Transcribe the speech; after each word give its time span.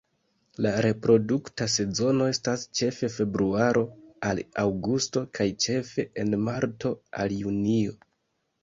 La 0.65 0.69
reprodukta 0.85 1.67
sezono 1.73 2.31
estas 2.33 2.63
ĉefe 2.79 3.11
februaro 3.17 3.85
al 4.31 4.43
aŭgusto 4.65 5.25
kaj 5.37 5.49
ĉefe 5.69 6.11
en 6.25 6.39
marto 6.51 6.97
al 7.23 7.43
junio. 7.47 8.01